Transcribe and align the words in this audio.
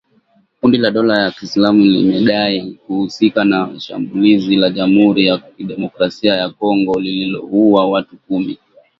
Kundi 0.59 0.77
la 0.77 0.89
dola 0.91 1.19
ya 1.23 1.31
kiislamu 1.31 1.83
limedai 1.83 2.71
kuhusika 2.71 3.43
na 3.43 3.79
shambulizi 3.79 4.55
la 4.55 4.69
Jamhuri 4.69 5.25
ya 5.25 5.37
Kidemokrasia 5.37 6.33
ya 6.35 6.49
Kongo 6.49 6.99
lililoua 6.99 7.87
watu 7.89 8.17
kumi 8.17 8.57